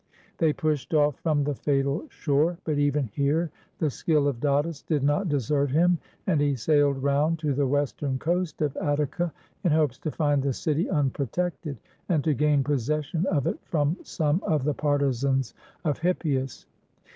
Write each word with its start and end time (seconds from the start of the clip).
They 0.39 0.51
pushed 0.51 0.95
off 0.95 1.17
from 1.19 1.43
the 1.43 1.53
fatal 1.53 2.07
shore; 2.09 2.57
but 2.63 2.79
even 2.79 3.03
here 3.13 3.51
the 3.77 3.91
skill 3.91 4.27
of 4.27 4.39
Datis 4.39 4.81
did 4.81 5.03
not 5.03 5.29
desert 5.29 5.69
him, 5.69 5.99
and 6.25 6.41
he 6.41 6.55
sailed 6.55 7.03
round 7.03 7.37
to 7.37 7.53
the 7.53 7.67
western 7.67 8.17
coast 8.17 8.63
of 8.63 8.75
Attica, 8.77 9.31
in 9.63 9.71
hopes 9.71 9.99
to 9.99 10.09
find 10.09 10.41
the 10.41 10.53
city 10.53 10.89
unprotected, 10.89 11.77
and 12.09 12.23
to 12.23 12.33
gain 12.33 12.63
possession 12.63 13.27
of 13.27 13.45
it 13.45 13.59
from 13.63 13.95
some 14.01 14.39
of 14.41 14.63
the 14.63 14.73
partisans 14.73 15.53
of 15.85 15.99
Hippias. 15.99 16.65